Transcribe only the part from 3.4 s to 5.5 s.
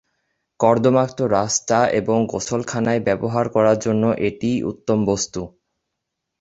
করার জন্য এটিই উত্তম বস্তু।